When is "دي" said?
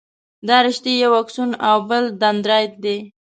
2.83-2.97